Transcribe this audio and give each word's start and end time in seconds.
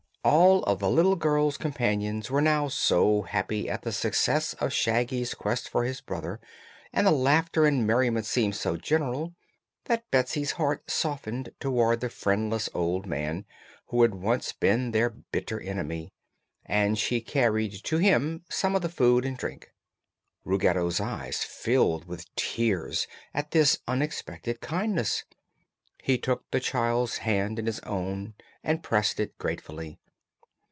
All 0.23 0.61
of 0.65 0.77
the 0.77 0.89
little 0.89 1.15
girl's 1.15 1.57
companions 1.57 2.29
were 2.29 2.41
now 2.41 2.67
so 2.67 3.23
happy 3.23 3.67
at 3.67 3.81
the 3.81 3.91
success 3.91 4.53
of 4.53 4.71
Shaggy's 4.71 5.33
quest 5.33 5.67
for 5.67 5.83
his 5.83 5.99
brother, 5.99 6.39
and 6.93 7.07
the 7.07 7.11
laughter 7.11 7.65
and 7.65 7.87
merriment 7.87 8.27
seemed 8.27 8.55
so 8.55 8.77
general, 8.77 9.33
that 9.85 10.09
Betsy's 10.11 10.51
heart 10.51 10.83
softened 10.91 11.49
toward 11.59 12.01
the 12.01 12.09
friendless 12.11 12.69
old 12.75 13.07
man 13.07 13.45
who 13.87 14.03
had 14.03 14.13
once 14.13 14.53
been 14.53 14.91
their 14.91 15.09
bitter 15.09 15.59
enemy, 15.59 16.13
and 16.67 16.99
she 16.99 17.19
carried 17.19 17.83
to 17.85 17.97
him 17.97 18.43
some 18.47 18.75
of 18.75 18.83
the 18.83 18.89
food 18.89 19.25
and 19.25 19.39
drink. 19.39 19.71
Ruggedo's 20.45 20.99
eyes 21.01 21.43
filled 21.43 22.05
with 22.05 22.27
tears 22.35 23.07
at 23.33 23.49
this 23.49 23.79
unexpected 23.87 24.61
kindness. 24.61 25.23
He 26.03 26.19
took 26.19 26.43
the 26.51 26.59
child's 26.59 27.17
hand 27.17 27.57
in 27.57 27.65
his 27.65 27.79
own 27.79 28.35
and 28.63 28.83
pressed 28.83 29.19
it 29.19 29.35
gratefully. 29.39 29.97